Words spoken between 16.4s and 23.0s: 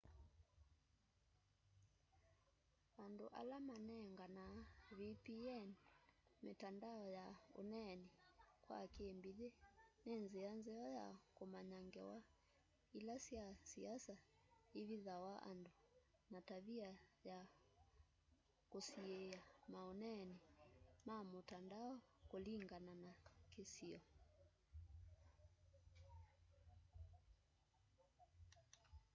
tavia ya kũsiĩa maũneenĩ ma mũtandao kũlĩngana